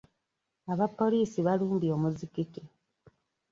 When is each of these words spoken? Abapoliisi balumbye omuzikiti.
Abapoliisi 0.71 1.39
balumbye 1.47 1.89
omuzikiti. 1.97 2.61